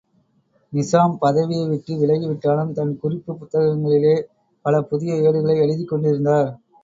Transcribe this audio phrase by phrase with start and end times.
[0.73, 4.15] நிசாம், பதவியைவிட்டு விலகிவிட்டாலும் தன் குறிப்புப் புத்தகங்களிலே
[4.65, 6.51] பலபுதிய ஏடுகளை எழுதிக் கொண்டிருந்தார்.